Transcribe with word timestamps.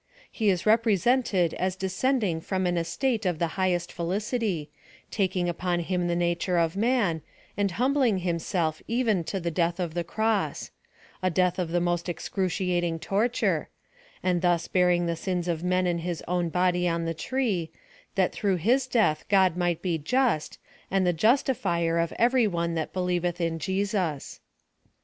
He 0.31 0.49
is 0.49 0.63
repre 0.63 0.95
sented 0.95 1.53
as 1.53 1.75
descending 1.75 2.41
from 2.41 2.65
an 2.65 2.75
estate 2.75 3.23
of 3.23 3.37
the 3.37 3.49
highest 3.53 3.91
felicity; 3.93 4.71
taking 5.11 5.47
upon 5.47 5.81
him 5.81 6.07
the 6.07 6.15
nature 6.15 6.57
of 6.57 6.75
man, 6.75 7.21
and 7.55 7.71
lunnbling 7.73 8.21
himself 8.21 8.81
even 8.87 9.23
to 9.25 9.39
the 9.39 9.51
death 9.51 9.79
of 9.79 9.93
the 9.93 10.03
cross: 10.03 10.71
a 11.21 11.29
death 11.29 11.59
of 11.59 11.69
the 11.69 11.79
most 11.79 12.09
excruciating 12.09 12.97
torture; 12.97 13.69
and 14.23 14.41
thus 14.41 14.67
bearing 14.67 15.05
the 15.05 15.15
sins 15.15 15.47
of 15.47 15.63
men 15.63 15.85
in 15.85 15.99
liis 15.99 16.23
own 16.27 16.49
body 16.49 16.87
on 16.89 17.05
the 17.05 17.13
tree, 17.13 17.69
that 18.15 18.33
through 18.33 18.55
his 18.57 18.87
death 18.87 19.23
God 19.29 19.55
might 19.55 19.83
be 19.83 19.99
just, 19.99 20.57
and 20.89 21.05
the 21.05 21.13
justifier 21.13 21.99
of 21.99 22.11
every 22.13 22.47
one 22.47 22.73
that 22.73 22.91
believeth 22.91 23.39
in 23.39 23.59
Jesus. 23.59 24.39